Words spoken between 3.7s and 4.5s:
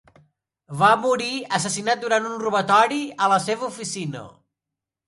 oficina.